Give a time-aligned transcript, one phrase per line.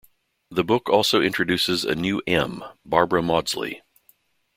[0.49, 3.83] The book also introduces a new M, Barbara Mawdsley.